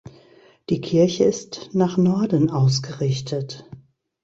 [0.71, 3.69] Die Kirche ist nach Norden ausgerichtet.